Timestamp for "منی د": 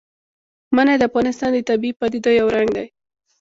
0.75-1.03